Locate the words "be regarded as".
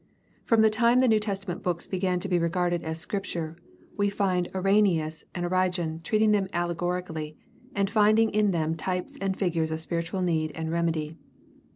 2.27-2.97